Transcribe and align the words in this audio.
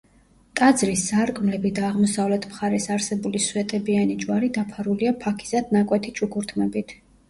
ტაძრის 0.59 1.03
სარკმლები 1.11 1.71
და 1.81 1.83
აღმოსავლეთ 1.91 2.49
მხარეს 2.55 2.89
არსებული 2.97 3.45
სვეტებიანი 3.51 4.19
ჯვარი 4.27 4.53
დაფარულია 4.59 5.17
ფაქიზად 5.25 5.75
ნაკვეთი 5.81 6.21
ჩუქურთმებით. 6.21 7.03